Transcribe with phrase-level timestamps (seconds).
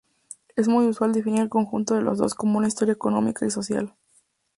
[0.55, 3.93] Es muy usual definir el conjunto de las dos como historia económica y social.